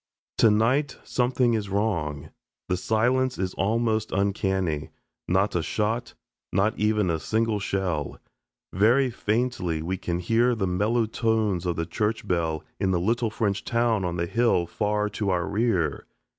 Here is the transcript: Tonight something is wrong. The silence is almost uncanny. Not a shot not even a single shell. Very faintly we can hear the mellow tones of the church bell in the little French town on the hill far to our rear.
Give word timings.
Tonight 0.39 0.97
something 1.03 1.53
is 1.53 1.69
wrong. 1.69 2.31
The 2.69 2.75
silence 2.77 3.37
is 3.37 3.53
almost 3.53 4.11
uncanny. 4.11 4.89
Not 5.27 5.55
a 5.55 5.61
shot 5.61 6.15
not 6.51 6.75
even 6.79 7.11
a 7.11 7.19
single 7.19 7.59
shell. 7.59 8.17
Very 8.73 9.11
faintly 9.11 9.83
we 9.83 9.97
can 9.99 10.17
hear 10.17 10.55
the 10.55 10.65
mellow 10.65 11.05
tones 11.05 11.67
of 11.67 11.75
the 11.75 11.85
church 11.85 12.27
bell 12.27 12.63
in 12.79 12.89
the 12.89 12.99
little 12.99 13.29
French 13.29 13.63
town 13.63 14.03
on 14.03 14.17
the 14.17 14.25
hill 14.25 14.65
far 14.65 15.07
to 15.09 15.29
our 15.29 15.47
rear. 15.47 16.07